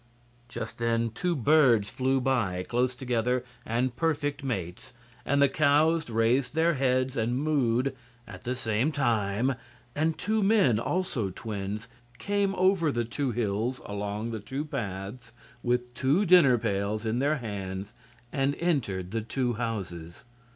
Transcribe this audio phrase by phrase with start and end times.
[0.49, 4.93] Just then two birds flew by, close together and perfect mates;
[5.27, 7.93] and the cows raised their heads and "mooed"
[8.27, 9.53] at the same time;
[9.93, 11.87] and two men also twins
[12.17, 17.37] came over the two hills along the two paths with two dinner pails in their
[17.37, 17.93] hands
[18.33, 20.25] and entered the two houses.